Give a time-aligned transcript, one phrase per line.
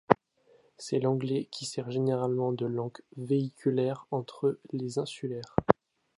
[0.77, 5.55] C'est l'anglais qui sert généralement de langue véhiculaire entre les insulaires.